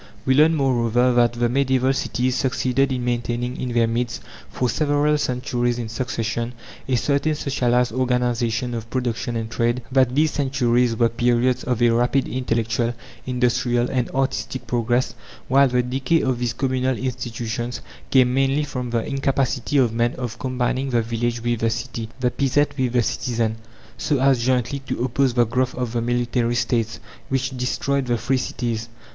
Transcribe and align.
We 0.25 0.33
learn, 0.33 0.55
moreover, 0.55 1.13
that 1.13 1.33
the 1.33 1.47
medieval 1.47 1.93
cities 1.93 2.33
succeeded 2.35 2.91
in 2.91 3.05
maintaining 3.05 3.55
in 3.57 3.71
their 3.73 3.85
midst, 3.85 4.23
for 4.49 4.67
several 4.67 5.15
centuries 5.19 5.77
in 5.77 5.89
succession, 5.89 6.53
a 6.87 6.95
certain 6.95 7.35
socialized 7.35 7.91
organization 7.91 8.73
of 8.73 8.89
production 8.89 9.35
and 9.35 9.47
trade; 9.47 9.83
that 9.91 10.15
these 10.15 10.31
centuries 10.31 10.95
were 10.95 11.07
periods 11.09 11.63
of 11.63 11.83
a 11.83 11.91
rapid 11.91 12.27
intellectual, 12.27 12.95
industrial, 13.27 13.91
and 13.91 14.09
artistic 14.09 14.65
progress; 14.65 15.13
while 15.47 15.67
the 15.67 15.83
decay 15.83 16.21
of 16.21 16.39
these 16.39 16.53
communal 16.53 16.97
institutions 16.97 17.81
came 18.09 18.33
mainly 18.33 18.63
from 18.63 18.89
the 18.89 19.05
incapacity 19.05 19.77
of 19.77 19.93
men 19.93 20.15
of 20.15 20.39
combining 20.39 20.89
the 20.89 21.03
village 21.03 21.43
with 21.43 21.59
the 21.59 21.69
city, 21.69 22.09
the 22.19 22.31
peasant 22.31 22.75
with 22.75 22.93
the 22.93 23.03
citizen, 23.03 23.55
so 23.99 24.19
as 24.19 24.43
jointly 24.43 24.79
to 24.79 25.03
oppose 25.05 25.35
the 25.35 25.45
growth 25.45 25.75
of 25.75 25.93
the 25.93 26.01
military 26.01 26.55
states, 26.55 26.99
which 27.29 27.55
destroyed 27.55 28.07
the 28.07 28.17
free 28.17 28.37
cities. 28.37 28.89